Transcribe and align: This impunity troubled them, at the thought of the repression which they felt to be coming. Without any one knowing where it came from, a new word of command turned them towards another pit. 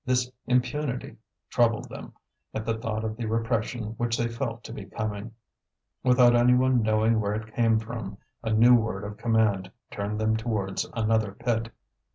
This 0.03 0.31
impunity 0.47 1.15
troubled 1.51 1.87
them, 1.87 2.13
at 2.55 2.65
the 2.65 2.75
thought 2.75 3.03
of 3.03 3.17
the 3.17 3.27
repression 3.27 3.91
which 3.97 4.17
they 4.17 4.27
felt 4.27 4.63
to 4.63 4.73
be 4.73 4.85
coming. 4.85 5.33
Without 6.03 6.35
any 6.35 6.55
one 6.55 6.81
knowing 6.81 7.21
where 7.21 7.35
it 7.35 7.53
came 7.53 7.77
from, 7.77 8.17
a 8.41 8.49
new 8.51 8.73
word 8.73 9.03
of 9.03 9.17
command 9.17 9.71
turned 9.91 10.19
them 10.19 10.35
towards 10.37 10.87
another 10.95 11.33
pit. 11.33 11.71